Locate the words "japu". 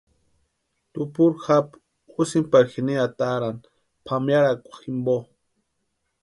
1.45-1.75